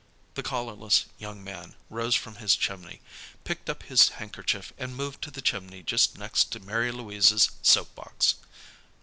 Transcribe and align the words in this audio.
'"The 0.33 0.41
collarless 0.41 1.05
young 1.19 1.43
man 1.43 1.75
rose 1.91 2.15
from 2.15 2.37
his 2.37 2.55
chimney, 2.55 3.01
picked 3.43 3.69
up 3.69 3.83
his 3.83 4.07
handkerchief, 4.09 4.73
and 4.79 4.95
moved 4.95 5.21
to 5.21 5.29
the 5.29 5.43
chimney 5.43 5.83
just 5.83 6.17
next 6.17 6.51
to 6.53 6.59
Mary 6.59 6.91
Louise's 6.91 7.51
soap 7.61 7.93
box. 7.93 8.33